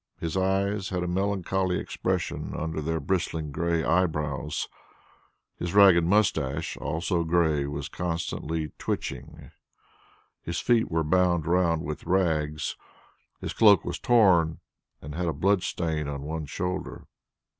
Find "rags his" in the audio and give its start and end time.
12.07-13.53